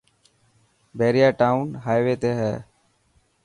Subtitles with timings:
[0.97, 2.53] بهريا ٽاون هائوي تي هي.